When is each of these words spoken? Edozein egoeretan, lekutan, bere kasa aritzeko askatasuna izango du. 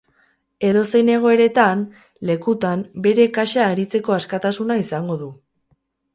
Edozein 0.69 1.11
egoeretan, 1.15 1.83
lekutan, 2.31 2.81
bere 3.09 3.29
kasa 3.37 3.69
aritzeko 3.75 4.19
askatasuna 4.19 4.81
izango 4.87 5.21
du. 5.23 5.31